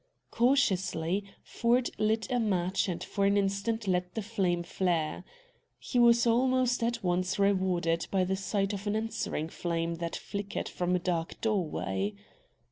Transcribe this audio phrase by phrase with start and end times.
[0.31, 5.23] Cautiously Ford lit a match and for an instant let the flame flare.
[5.77, 10.67] He was almost at once rewarded by the sight of an answering flame that flickered
[10.67, 12.15] from a dark doorway.